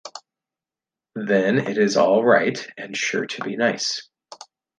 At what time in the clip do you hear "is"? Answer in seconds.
1.77-1.95